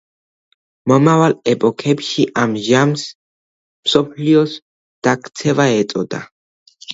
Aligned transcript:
მომავალ 0.91 1.35
ეპოქებში 1.51 2.25
ამ 2.43 2.55
ჟამს 2.69 3.03
„მსოფლიოს 3.85 4.57
დაქცევა“ 5.11 5.69
ეწოდა. 5.85 6.25